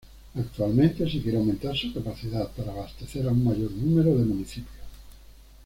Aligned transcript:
Actualmente 0.35 1.07
se 1.07 1.21
quiere 1.21 1.37
aumentar 1.37 1.75
su 1.77 1.93
capacidad 1.93 2.49
para 2.53 2.71
abastecer 2.71 3.27
a 3.27 3.31
un 3.31 3.43
mayor 3.43 3.69
número 3.69 4.17
de 4.17 4.25
municipios. 4.25 4.87